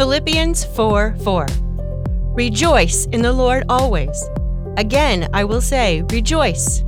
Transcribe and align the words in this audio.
Philippians 0.00 0.64
4 0.64 1.14
4. 1.22 1.46
Rejoice 2.32 3.04
in 3.12 3.20
the 3.20 3.34
Lord 3.34 3.64
always. 3.68 4.30
Again, 4.78 5.28
I 5.34 5.44
will 5.44 5.60
say, 5.60 6.00
rejoice. 6.10 6.82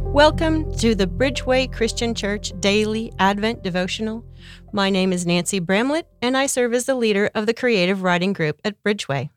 Welcome 0.00 0.70
to 0.76 0.94
the 0.94 1.06
Bridgeway 1.06 1.72
Christian 1.72 2.14
Church 2.14 2.52
Daily 2.60 3.10
Advent 3.18 3.62
Devotional. 3.62 4.22
My 4.70 4.90
name 4.90 5.14
is 5.14 5.24
Nancy 5.24 5.60
Bramlett, 5.60 6.06
and 6.20 6.36
I 6.36 6.44
serve 6.44 6.74
as 6.74 6.84
the 6.84 6.94
leader 6.94 7.30
of 7.34 7.46
the 7.46 7.54
creative 7.54 8.02
writing 8.02 8.34
group 8.34 8.60
at 8.66 8.82
Bridgeway. 8.82 9.30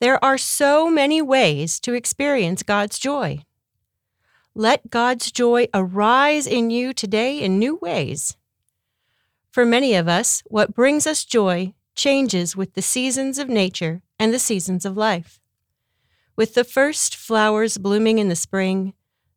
There 0.00 0.22
are 0.22 0.36
so 0.36 0.90
many 0.90 1.22
ways 1.22 1.80
to 1.80 1.94
experience 1.94 2.62
God's 2.62 2.98
joy. 2.98 3.38
Let 4.54 4.90
God's 4.90 5.32
joy 5.32 5.68
arise 5.72 6.46
in 6.46 6.68
you 6.68 6.92
today 6.92 7.40
in 7.40 7.58
new 7.58 7.76
ways. 7.76 8.36
For 9.50 9.66
many 9.66 9.94
of 9.94 10.06
us, 10.06 10.42
what 10.46 10.74
brings 10.74 11.06
us 11.08 11.24
joy 11.24 11.74
changes 11.96 12.56
with 12.56 12.74
the 12.74 12.82
seasons 12.82 13.38
of 13.38 13.48
nature 13.48 14.02
and 14.18 14.32
the 14.32 14.38
seasons 14.38 14.84
of 14.84 14.96
life. 14.96 15.40
With 16.36 16.54
the 16.54 16.64
first 16.64 17.16
flowers 17.16 17.76
blooming 17.76 18.18
in 18.18 18.28
the 18.28 18.36
spring, 18.36 18.94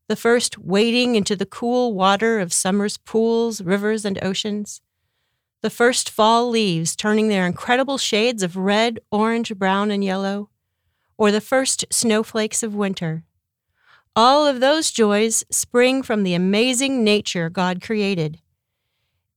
the 0.08 0.16
first 0.16 0.60
wading 0.60 1.16
into 1.16 1.36
the 1.36 1.48
cool 1.48 1.94
water 1.94 2.40
of 2.40 2.54
summer's 2.54 2.98
pools, 2.98 3.62
rivers, 3.62 4.06
and 4.06 4.24
oceans, 4.24 4.82
the 5.64 5.72
first 5.72 6.10
fall 6.10 6.48
leaves 6.48 6.96
turning 6.96 7.28
their 7.30 7.48
incredible 7.48 7.98
shades 7.98 8.44
of 8.44 8.56
red, 8.56 9.00
orange, 9.12 9.56
brown, 9.56 9.90
and 9.90 10.04
yellow, 10.04 10.50
or 11.18 11.32
the 11.32 11.42
first 11.42 11.86
snowflakes 11.90 12.62
of 12.62 12.76
winter. 12.76 13.24
All 14.16 14.46
of 14.46 14.60
those 14.60 14.92
joys 14.92 15.44
spring 15.50 16.04
from 16.04 16.22
the 16.22 16.36
amazing 16.36 17.04
nature 17.04 17.50
God 17.50 17.82
created 17.82 18.40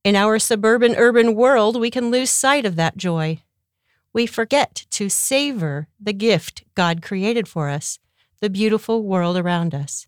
in 0.07 0.15
our 0.15 0.39
suburban 0.39 0.95
urban 0.95 1.35
world, 1.35 1.81
we 1.81 1.91
can 1.91 2.13
lose 2.13 2.31
sight 2.31 2.65
of 2.65 2.77
that 2.77 2.97
joy. 2.97 3.43
We 4.13 4.25
forget 4.25 4.87
to 4.91 5.09
savor 5.09 5.89
the 5.99 6.13
gift 6.13 6.63
God 6.77 7.03
created 7.03 7.49
for 7.49 7.69
us, 7.69 7.99
the 8.41 8.49
beautiful 8.49 9.03
world 9.03 9.37
around 9.37 9.75
us. 9.75 10.07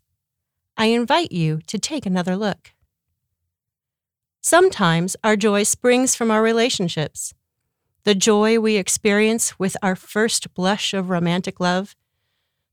I 0.77 0.85
invite 0.85 1.33
you 1.33 1.59
to 1.67 1.77
take 1.77 2.05
another 2.05 2.37
look. 2.37 2.71
Sometimes 4.39 5.17
our 5.21 5.35
joy 5.35 5.63
springs 5.63 6.15
from 6.15 6.31
our 6.31 6.41
relationships. 6.41 7.33
The 8.05 8.15
joy 8.15 8.57
we 8.57 8.77
experience 8.77 9.59
with 9.59 9.75
our 9.83 9.97
first 9.97 10.53
blush 10.53 10.93
of 10.93 11.09
romantic 11.09 11.59
love, 11.59 11.93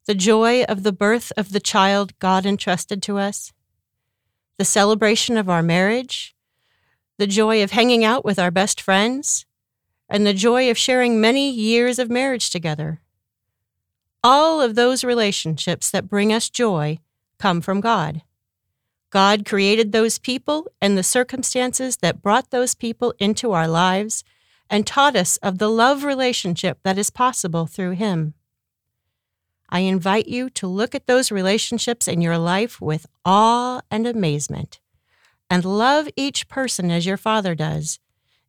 the 0.05 0.15
joy 0.15 0.63
of 0.63 0.85
the 0.85 0.93
birth 0.93 1.33
of 1.37 1.51
the 1.51 1.59
child 1.59 2.17
God 2.21 2.47
entrusted 2.47 3.03
to 3.03 3.19
us, 3.19 3.53
the 4.59 4.65
celebration 4.65 5.37
of 5.37 5.51
our 5.51 5.65
marriage, 5.65 6.36
the 7.19 7.27
joy 7.27 7.63
of 7.63 7.71
hanging 7.71 8.05
out 8.05 8.25
with 8.25 8.39
our 8.39 8.51
best 8.51 8.81
friends, 8.81 9.47
and 10.09 10.27
the 10.27 10.35
joy 10.35 10.71
of 10.71 10.79
sharing 10.79 11.21
many 11.21 11.51
years 11.51 11.99
of 11.99 12.11
marriage 12.11 12.51
together. 12.51 13.01
All 14.23 14.61
of 14.61 14.75
those 14.75 15.05
relationships 15.05 15.91
that 15.91 16.09
bring 16.09 16.33
us 16.33 16.51
joy 16.51 16.99
come 17.39 17.61
from 17.61 17.81
God. 17.81 18.23
God 19.11 19.47
created 19.47 19.93
those 19.93 20.19
people 20.19 20.67
and 20.81 20.97
the 20.97 21.03
circumstances 21.03 21.99
that 21.99 22.23
brought 22.23 22.51
those 22.51 22.75
people 22.75 23.15
into 23.19 23.53
our 23.53 23.69
lives 23.69 24.25
and 24.69 24.87
taught 24.87 25.17
us 25.17 25.37
of 25.39 25.59
the 25.59 25.71
love 25.71 26.05
relationship 26.05 26.79
that 26.83 26.99
is 26.99 27.11
possible 27.11 27.67
through 27.67 27.93
Him. 27.93 28.35
I 29.71 29.81
invite 29.81 30.29
you 30.29 30.51
to 30.51 30.67
look 30.67 30.95
at 30.95 31.07
those 31.07 31.33
relationships 31.33 32.07
in 32.07 32.21
your 32.21 32.39
life 32.39 32.81
with 32.81 33.07
awe 33.25 33.81
and 33.91 34.07
amazement 34.07 34.81
and 35.49 35.65
love 35.65 36.09
each 36.17 36.49
person 36.49 36.91
as 36.91 37.07
your 37.07 37.17
Father 37.17 37.55
does, 37.55 37.99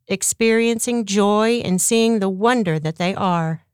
experiencing 0.06 1.04
joy 1.04 1.58
in 1.58 1.78
seeing 1.78 2.18
the 2.18 2.28
wonder 2.28 2.78
that 2.78 2.96
they 2.96 3.14
are. 3.14 3.64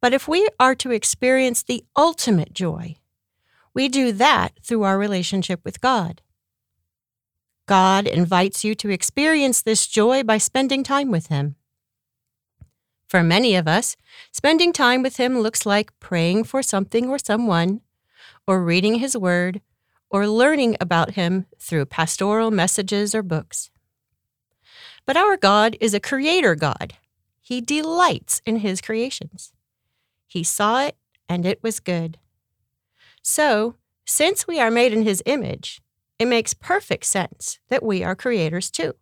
But 0.00 0.12
if 0.12 0.28
we 0.28 0.48
are 0.60 0.74
to 0.76 0.90
experience 0.90 1.62
the 1.62 1.84
ultimate 1.96 2.52
joy, 2.52 2.96
we 3.72 3.88
do 3.88 4.12
that 4.12 4.52
through 4.62 4.82
our 4.82 4.98
relationship 4.98 5.60
with 5.64 5.80
God. 5.80 6.20
God 7.66 8.06
invites 8.06 8.62
you 8.62 8.74
to 8.74 8.90
experience 8.90 9.62
this 9.62 9.86
joy 9.86 10.22
by 10.22 10.36
spending 10.36 10.84
time 10.84 11.10
with 11.10 11.28
Him. 11.28 11.56
For 13.08 13.22
many 13.22 13.54
of 13.54 13.66
us, 13.66 13.96
spending 14.30 14.72
time 14.72 15.02
with 15.02 15.16
Him 15.16 15.38
looks 15.38 15.64
like 15.64 15.98
praying 16.00 16.44
for 16.44 16.62
something 16.62 17.08
or 17.08 17.18
someone, 17.18 17.80
or 18.46 18.62
reading 18.62 18.96
His 18.96 19.16
Word, 19.16 19.62
or 20.14 20.28
learning 20.28 20.76
about 20.80 21.14
him 21.14 21.44
through 21.58 21.84
pastoral 21.84 22.52
messages 22.52 23.16
or 23.16 23.22
books. 23.24 23.68
But 25.06 25.16
our 25.16 25.36
God 25.36 25.76
is 25.80 25.92
a 25.92 25.98
creator 25.98 26.54
God. 26.54 26.92
He 27.40 27.60
delights 27.60 28.40
in 28.46 28.58
his 28.58 28.80
creations. 28.80 29.52
He 30.28 30.44
saw 30.44 30.84
it, 30.84 30.96
and 31.28 31.44
it 31.44 31.60
was 31.64 31.80
good. 31.80 32.18
So, 33.22 33.74
since 34.06 34.46
we 34.46 34.60
are 34.60 34.70
made 34.70 34.92
in 34.92 35.02
his 35.02 35.20
image, 35.26 35.82
it 36.20 36.26
makes 36.26 36.54
perfect 36.54 37.06
sense 37.06 37.58
that 37.68 37.82
we 37.82 38.04
are 38.04 38.14
creators 38.14 38.70
too. 38.70 38.94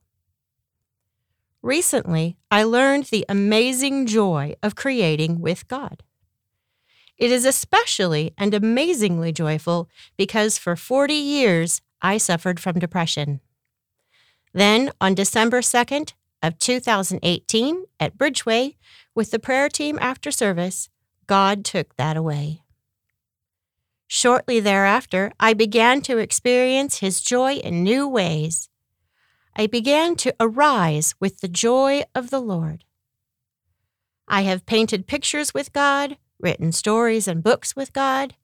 Recently, 1.61 2.39
I 2.51 2.63
learned 2.63 3.05
the 3.05 3.27
amazing 3.29 4.07
joy 4.07 4.55
of 4.63 4.77
creating 4.77 5.43
with 5.43 5.69
God. 5.69 6.05
It 7.19 7.31
is 7.31 7.45
especially 7.45 8.35
and 8.37 8.55
amazingly 8.55 9.33
joyful 9.33 9.89
because 10.17 10.59
for 10.59 10.77
40 10.77 11.15
years 11.15 11.81
I 12.01 12.19
suffered 12.19 12.59
from 12.59 12.79
depression. 12.79 13.41
Then, 14.53 14.91
on 15.01 15.15
December 15.15 15.61
2nd 15.61 16.13
of 16.43 16.59
2018 16.59 17.85
at 18.01 18.19
Bridgeway, 18.19 18.77
with 19.15 19.31
the 19.31 19.39
prayer 19.39 19.69
team 19.69 19.99
after 20.01 20.31
service, 20.31 20.89
God 21.27 21.65
took 21.65 21.97
that 21.97 22.17
away. 22.17 22.63
Shortly 24.07 24.61
thereafter, 24.61 25.33
I 25.41 25.55
began 25.55 26.03
to 26.03 26.19
experience 26.19 26.99
His 26.99 27.23
joy 27.23 27.55
in 27.55 27.83
new 27.83 28.07
ways. 28.07 28.69
I 29.57 29.67
began 29.67 30.17
to 30.17 30.35
arise 30.39 31.15
with 31.21 31.41
the 31.41 31.49
joy 31.49 32.03
of 32.15 32.31
the 32.31 32.41
Lord. 32.41 32.85
I 34.29 34.43
have 34.43 34.67
painted 34.67 35.07
pictures 35.07 35.55
with 35.55 35.73
God, 35.73 36.17
written 36.43 36.73
stories 36.73 37.29
and 37.29 37.43
books 37.43 37.77
with 37.77 37.93
God, 37.93 38.35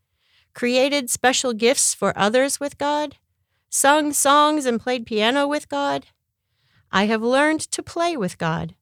created 0.54 1.10
special 1.10 1.52
gifts 1.52 1.94
for 1.94 2.16
others 2.16 2.60
with 2.60 2.78
God, 2.78 3.16
sung 3.68 4.12
songs 4.12 4.66
and 4.66 4.80
played 4.80 5.06
piano 5.06 5.46
with 5.46 5.68
God. 5.68 6.06
I 6.90 7.06
have 7.06 7.22
learned 7.22 7.60
to 7.60 7.82
play 7.82 8.16
with 8.16 8.38
God. 8.38 8.74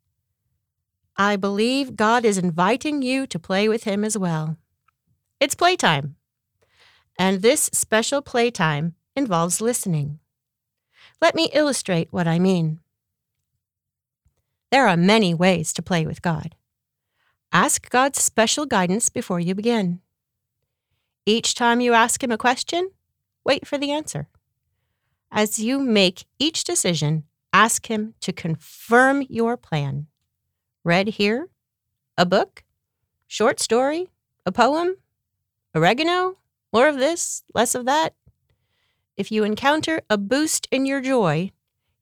I 1.16 1.36
believe 1.36 1.96
God 1.96 2.24
is 2.24 2.38
inviting 2.38 3.02
you 3.02 3.26
to 3.26 3.38
play 3.38 3.68
with 3.68 3.84
Him 3.84 4.04
as 4.04 4.18
well. 4.18 4.56
It's 5.40 5.54
playtime. 5.54 6.16
And 7.18 7.40
this 7.40 7.70
special 7.72 8.20
playtime 8.20 8.94
involves 9.14 9.60
listening. 9.60 10.18
Let 11.20 11.34
me 11.34 11.48
illustrate 11.52 12.08
what 12.10 12.28
I 12.28 12.38
mean. 12.38 12.80
There 14.70 14.88
are 14.88 14.96
many 14.96 15.32
ways 15.32 15.72
to 15.74 15.82
play 15.82 16.04
with 16.04 16.20
God. 16.20 16.55
Ask 17.52 17.88
God's 17.90 18.20
special 18.20 18.66
guidance 18.66 19.08
before 19.08 19.40
you 19.40 19.54
begin. 19.54 20.00
Each 21.24 21.54
time 21.54 21.80
you 21.80 21.92
ask 21.92 22.22
Him 22.22 22.30
a 22.30 22.38
question, 22.38 22.90
wait 23.44 23.66
for 23.66 23.78
the 23.78 23.90
answer. 23.90 24.28
As 25.30 25.58
you 25.58 25.78
make 25.78 26.24
each 26.38 26.64
decision, 26.64 27.24
ask 27.52 27.86
Him 27.86 28.14
to 28.20 28.32
confirm 28.32 29.22
your 29.28 29.56
plan. 29.56 30.06
Read 30.84 31.08
here, 31.08 31.48
a 32.16 32.24
book, 32.24 32.62
short 33.26 33.58
story, 33.60 34.08
a 34.44 34.52
poem, 34.52 34.96
oregano, 35.74 36.38
more 36.72 36.88
of 36.88 36.98
this, 36.98 37.42
less 37.54 37.74
of 37.74 37.86
that. 37.86 38.14
If 39.16 39.32
you 39.32 39.44
encounter 39.44 40.02
a 40.10 40.18
boost 40.18 40.68
in 40.70 40.86
your 40.86 41.00
joy, 41.00 41.50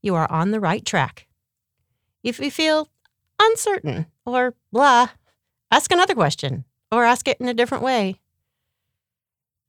you 0.03 0.15
are 0.15 0.31
on 0.31 0.51
the 0.51 0.61
right 0.61 0.85
track. 0.85 1.29
If 2.23 2.41
you 2.41 2.51
feel 2.51 2.89
uncertain 3.41 4.07
or 4.27 4.55
blah, 4.73 5.11
Ask 5.71 5.93
another 5.93 6.15
question 6.15 6.65
or 6.91 7.05
ask 7.05 7.27
it 7.27 7.41
in 7.41 7.49
a 7.49 7.55
different 7.55 7.85
way. 7.85 8.21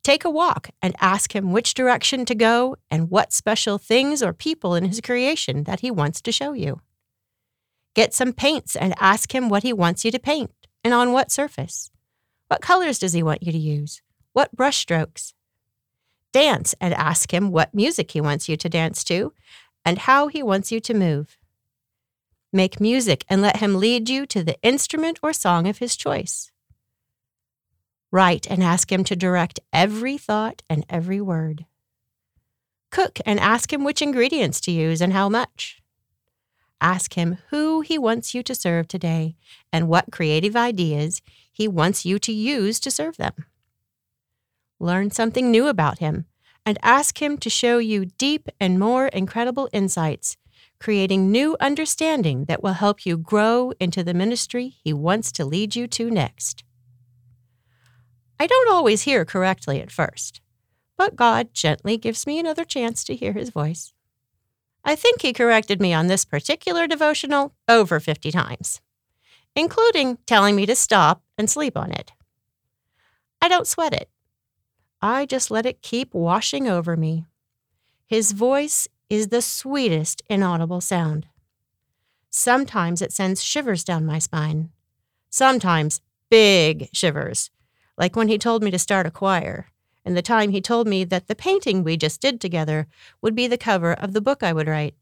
Take 0.04 0.24
a 0.24 0.30
walk 0.30 0.70
and 0.84 0.96
ask 1.00 1.36
him 1.36 1.52
which 1.52 1.74
direction 1.74 2.26
to 2.26 2.36
go 2.36 2.76
and 2.92 3.10
what 3.10 3.34
special 3.34 3.80
things 3.80 4.22
or 4.22 4.34
people 4.34 4.76
in 4.76 4.86
his 4.86 5.02
creation 5.02 5.64
that 5.64 5.80
he 5.80 5.90
wants 5.90 6.22
to 6.22 6.32
show 6.32 6.54
you. 6.54 6.80
Get 7.96 8.14
some 8.14 8.32
paints 8.32 8.76
and 8.76 8.94
ask 9.00 9.34
him 9.34 9.50
what 9.50 9.64
he 9.64 9.74
wants 9.74 10.06
you 10.06 10.12
to 10.12 10.20
paint 10.20 10.52
and 10.84 10.94
on 10.94 11.12
what 11.12 11.32
surface. 11.32 11.90
What 12.50 12.62
colors 12.62 13.00
does 13.00 13.14
he 13.14 13.24
want 13.24 13.42
you 13.42 13.52
to 13.52 13.58
use? 13.58 14.04
What 14.34 14.56
brush 14.56 14.78
strokes? 14.78 15.34
Dance 16.32 16.76
and 16.80 16.94
ask 16.94 17.34
him 17.34 17.52
what 17.52 17.74
music 17.74 18.12
he 18.12 18.22
wants 18.22 18.48
you 18.48 18.58
to 18.58 18.70
dance 18.70 19.04
to 19.06 19.34
and 19.84 19.98
how 19.98 20.28
he 20.28 20.44
wants 20.44 20.72
you 20.72 20.80
to 20.82 20.94
move. 20.94 21.38
Make 22.56 22.80
music 22.80 23.26
and 23.28 23.42
let 23.42 23.58
him 23.58 23.76
lead 23.76 24.08
you 24.08 24.26
to 24.28 24.42
the 24.42 24.56
instrument 24.64 25.20
or 25.22 25.34
song 25.34 25.68
of 25.68 25.80
his 25.80 25.98
choice. 25.98 26.54
Write 28.14 28.48
and 28.50 28.64
ask 28.64 28.90
him 28.90 29.04
to 29.04 29.16
direct 29.16 29.60
every 29.74 30.18
thought 30.18 30.64
and 30.70 30.86
every 30.90 31.20
word. 31.20 31.66
Cook 32.92 33.20
and 33.26 33.42
ask 33.42 33.74
him 33.74 33.84
which 33.84 34.02
ingredients 34.02 34.62
to 34.62 34.72
use 34.72 35.02
and 35.02 35.12
how 35.12 35.28
much. 35.28 35.82
Ask 36.80 37.16
Him 37.16 37.40
who 37.50 37.82
He 37.82 37.98
wants 37.98 38.34
you 38.34 38.44
to 38.44 38.56
serve 38.56 38.88
today 38.88 39.36
and 39.74 39.90
what 39.90 40.12
creative 40.12 40.56
ideas 40.56 41.22
He 41.52 41.68
wants 41.68 42.06
you 42.06 42.20
to 42.20 42.32
use 42.32 42.80
to 42.82 42.92
serve 42.92 43.18
them. 43.18 43.34
Learn 44.80 45.12
something 45.12 45.52
new 45.52 45.68
about 45.68 46.00
Him 46.00 46.26
and 46.66 46.78
ask 46.82 47.22
Him 47.22 47.38
to 47.40 47.50
show 47.50 47.80
you 47.80 48.06
deep 48.06 48.48
and 48.60 48.80
more 48.80 49.08
incredible 49.08 49.68
insights, 49.74 50.38
creating 50.80 51.32
new 51.32 51.56
understanding 51.60 52.46
that 52.46 52.62
will 52.62 52.74
help 52.74 53.06
you 53.06 53.18
grow 53.18 53.72
into 53.80 54.04
the 54.04 54.14
ministry 54.14 54.76
He 54.84 54.94
wants 54.94 55.32
to 55.34 55.46
lead 55.46 55.76
you 55.76 55.88
to 55.88 56.10
next. 56.10 56.64
I 58.40 58.48
don't 58.48 58.72
always 58.72 59.04
hear 59.04 59.26
correctly 59.26 59.82
at 59.82 59.92
first, 59.92 60.42
but 60.98 61.16
God 61.16 61.54
gently 61.54 61.98
gives 61.98 62.28
me 62.28 62.40
another 62.40 62.66
chance 62.66 63.04
to 63.06 63.16
hear 63.16 63.34
His 63.34 63.50
voice. 63.50 63.94
I 64.84 64.96
think 64.96 65.22
He 65.22 65.34
corrected 65.34 65.82
me 65.82 65.94
on 65.94 66.08
this 66.08 66.26
particular 66.26 66.88
devotional 66.88 67.56
over 67.68 68.00
50 68.00 68.32
times, 68.32 68.82
including 69.56 70.18
telling 70.26 70.56
me 70.56 70.66
to 70.66 70.76
stop 70.76 71.24
and 71.38 71.50
sleep 71.50 71.78
on 71.78 71.92
it. 71.92 72.12
I 73.42 73.48
don't 73.48 73.68
sweat 73.68 73.94
it. 73.94 74.10
I 75.02 75.26
just 75.26 75.52
let 75.52 75.66
it 75.66 75.82
keep 75.82 76.14
washing 76.14 76.68
over 76.68 76.98
me. 76.98 77.26
His 78.08 78.32
voice 78.32 78.88
is 79.16 79.30
the 79.30 79.42
sweetest 79.42 80.22
inaudible 80.30 80.82
sound. 80.82 81.28
Sometimes 82.30 83.02
it 83.02 83.14
sends 83.14 83.42
shivers 83.42 83.84
down 83.84 84.06
my 84.06 84.20
spine. 84.20 84.70
Sometimes 85.30 86.02
big 86.30 86.90
shivers, 86.94 87.50
like 87.98 88.16
when 88.16 88.28
he 88.28 88.38
told 88.38 88.64
me 88.64 88.72
to 88.72 88.80
start 88.80 89.06
a 89.06 89.12
choir, 89.12 89.68
and 90.04 90.16
the 90.16 90.22
time 90.22 90.52
he 90.52 90.62
told 90.62 90.88
me 90.88 91.04
that 91.04 91.28
the 91.28 91.36
painting 91.36 91.84
we 91.84 91.98
just 91.98 92.22
did 92.22 92.40
together 92.40 92.88
would 93.22 93.36
be 93.36 93.48
the 93.48 93.58
cover 93.58 93.94
of 93.94 94.14
the 94.14 94.22
book 94.22 94.44
I 94.44 94.54
would 94.54 94.68
write. 94.68 94.96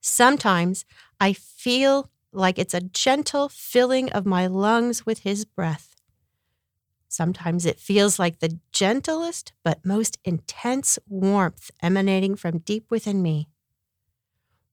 Sometimes 0.00 0.84
I 1.20 1.32
feel 1.34 2.10
like 2.32 2.58
it's 2.58 2.74
a 2.74 2.80
gentle 2.80 3.48
filling 3.48 4.10
of 4.12 4.24
my 4.24 4.46
lungs 4.46 5.04
with 5.04 5.20
his 5.20 5.44
breath. 5.44 5.89
Sometimes 7.10 7.66
it 7.66 7.80
feels 7.80 8.20
like 8.20 8.38
the 8.38 8.60
gentlest 8.70 9.52
but 9.64 9.84
most 9.84 10.16
intense 10.24 10.96
warmth 11.08 11.72
emanating 11.82 12.36
from 12.36 12.58
deep 12.58 12.88
within 12.88 13.20
me. 13.20 13.48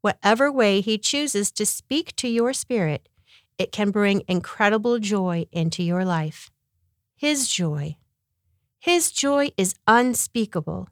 Whatever 0.02 0.52
way 0.52 0.80
He 0.80 1.00
chooses 1.00 1.52
to 1.54 1.66
speak 1.66 2.16
to 2.18 2.28
your 2.28 2.54
spirit, 2.54 3.10
it 3.58 3.72
can 3.72 3.90
bring 3.90 4.22
incredible 4.28 5.00
joy 5.00 5.48
into 5.52 5.82
your 5.82 6.06
life. 6.06 6.52
His 7.16 7.48
joy. 7.48 7.98
His 8.78 9.12
joy 9.12 9.50
is 9.58 9.74
unspeakable, 9.88 10.90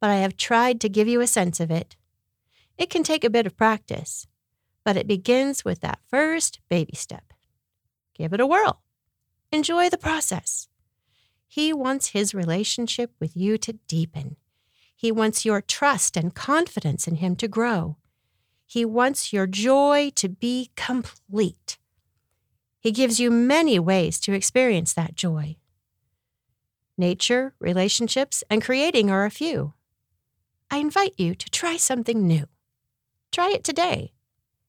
but 0.00 0.10
I 0.10 0.18
have 0.18 0.36
tried 0.36 0.80
to 0.82 0.88
give 0.88 1.08
you 1.08 1.20
a 1.20 1.26
sense 1.26 1.58
of 1.58 1.72
it. 1.72 1.96
It 2.76 2.88
can 2.88 3.02
take 3.02 3.24
a 3.24 3.30
bit 3.30 3.46
of 3.46 3.56
practice, 3.56 4.28
but 4.84 4.96
it 4.96 5.08
begins 5.08 5.64
with 5.64 5.80
that 5.80 5.98
first 6.08 6.60
baby 6.68 6.94
step. 6.94 7.32
Give 8.14 8.32
it 8.32 8.40
a 8.40 8.46
whirl. 8.46 8.80
Enjoy 9.50 9.88
the 9.90 9.98
process. 9.98 10.67
He 11.48 11.72
wants 11.72 12.08
his 12.08 12.34
relationship 12.34 13.12
with 13.18 13.34
you 13.34 13.56
to 13.58 13.72
deepen. 13.88 14.36
He 14.94 15.10
wants 15.10 15.44
your 15.44 15.62
trust 15.62 16.16
and 16.16 16.34
confidence 16.34 17.08
in 17.08 17.16
him 17.16 17.36
to 17.36 17.48
grow. 17.48 17.96
He 18.66 18.84
wants 18.84 19.32
your 19.32 19.46
joy 19.46 20.10
to 20.16 20.28
be 20.28 20.70
complete. 20.76 21.78
He 22.80 22.92
gives 22.92 23.18
you 23.18 23.30
many 23.30 23.78
ways 23.78 24.20
to 24.20 24.34
experience 24.34 24.92
that 24.92 25.14
joy. 25.14 25.56
Nature, 26.98 27.54
relationships, 27.58 28.44
and 28.50 28.62
creating 28.62 29.10
are 29.10 29.24
a 29.24 29.30
few. 29.30 29.72
I 30.70 30.78
invite 30.78 31.14
you 31.16 31.34
to 31.34 31.50
try 31.50 31.78
something 31.78 32.26
new. 32.26 32.46
Try 33.32 33.50
it 33.50 33.64
today. 33.64 34.12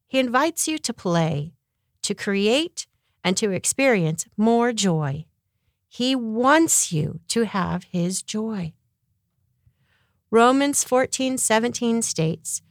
He 0.07 0.17
invites 0.17 0.67
you 0.67 0.77
to 0.77 0.93
play, 0.93 1.53
to 2.03 2.13
create, 2.13 2.87
and 3.23 3.35
to 3.37 3.51
experience 3.51 4.25
more 4.37 4.71
joy. 4.71 5.25
He 5.91 6.15
wants 6.15 6.91
you 6.91 7.19
to 7.30 7.45
have 7.45 7.83
his 7.86 8.21
joy. 8.21 8.74
Romans 10.30 10.83
14:17 10.83 12.03
states, 12.03 12.62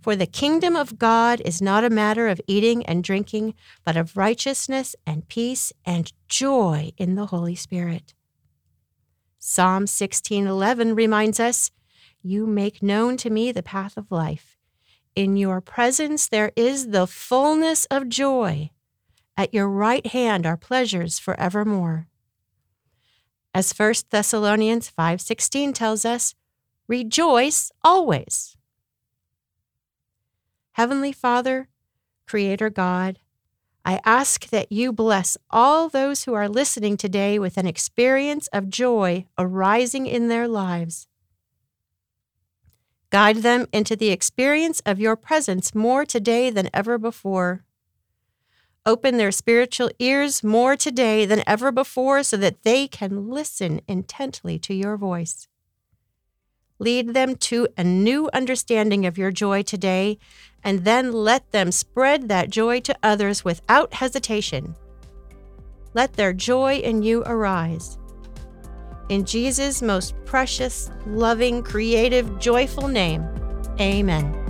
"For 0.00 0.14
the 0.14 0.26
kingdom 0.26 0.76
of 0.76 0.96
God 0.96 1.42
is 1.44 1.60
not 1.60 1.82
a 1.82 1.90
matter 1.90 2.28
of 2.28 2.40
eating 2.46 2.86
and 2.86 3.02
drinking, 3.02 3.54
but 3.84 3.96
of 3.96 4.16
righteousness 4.16 4.94
and 5.04 5.28
peace 5.28 5.72
and 5.84 6.12
joy 6.28 6.92
in 6.96 7.16
the 7.16 7.26
Holy 7.26 7.56
Spirit." 7.56 8.14
Psalm 9.40 9.88
16:11 9.88 10.94
reminds 10.94 11.40
us, 11.40 11.72
"You 12.22 12.46
make 12.46 12.80
known 12.80 13.16
to 13.16 13.28
me 13.28 13.50
the 13.50 13.62
path 13.62 13.96
of 13.96 14.12
life. 14.12 14.56
In 15.16 15.36
your 15.36 15.60
presence 15.60 16.28
there 16.28 16.52
is 16.54 16.88
the 16.88 17.08
fullness 17.08 17.86
of 17.86 18.08
joy. 18.08 18.70
At 19.36 19.52
your 19.52 19.68
right 19.68 20.06
hand 20.06 20.46
are 20.46 20.56
pleasures 20.56 21.18
forevermore." 21.18 22.06
As 23.58 23.72
1 23.72 24.10
Thessalonians 24.10 24.88
5:16 24.88 25.72
tells 25.72 26.04
us, 26.04 26.36
rejoice 26.86 27.72
always. 27.82 28.56
Heavenly 30.74 31.10
Father, 31.10 31.66
Creator 32.24 32.70
God, 32.70 33.18
I 33.84 33.98
ask 34.04 34.48
that 34.50 34.70
you 34.70 34.92
bless 34.92 35.36
all 35.50 35.88
those 35.88 36.22
who 36.22 36.34
are 36.34 36.48
listening 36.48 36.96
today 36.96 37.36
with 37.40 37.56
an 37.56 37.66
experience 37.66 38.46
of 38.52 38.68
joy 38.68 39.26
arising 39.36 40.06
in 40.06 40.28
their 40.28 40.46
lives. 40.46 41.08
Guide 43.10 43.38
them 43.38 43.66
into 43.72 43.96
the 43.96 44.10
experience 44.10 44.80
of 44.86 45.00
your 45.00 45.16
presence 45.16 45.74
more 45.74 46.04
today 46.04 46.48
than 46.50 46.70
ever 46.72 46.96
before. 46.96 47.64
Open 48.88 49.18
their 49.18 49.30
spiritual 49.30 49.90
ears 49.98 50.42
more 50.42 50.74
today 50.74 51.26
than 51.26 51.42
ever 51.46 51.70
before 51.70 52.22
so 52.22 52.38
that 52.38 52.62
they 52.62 52.88
can 52.88 53.28
listen 53.28 53.82
intently 53.86 54.58
to 54.60 54.72
your 54.72 54.96
voice. 54.96 55.46
Lead 56.78 57.12
them 57.12 57.36
to 57.36 57.68
a 57.76 57.84
new 57.84 58.30
understanding 58.32 59.04
of 59.04 59.18
your 59.18 59.30
joy 59.30 59.60
today, 59.60 60.16
and 60.64 60.86
then 60.86 61.12
let 61.12 61.52
them 61.52 61.70
spread 61.70 62.30
that 62.30 62.48
joy 62.48 62.80
to 62.80 62.96
others 63.02 63.44
without 63.44 63.92
hesitation. 63.92 64.74
Let 65.92 66.14
their 66.14 66.32
joy 66.32 66.76
in 66.76 67.02
you 67.02 67.22
arise. 67.26 67.98
In 69.10 69.26
Jesus' 69.26 69.82
most 69.82 70.14
precious, 70.24 70.90
loving, 71.04 71.62
creative, 71.62 72.38
joyful 72.38 72.88
name, 72.88 73.22
amen. 73.78 74.47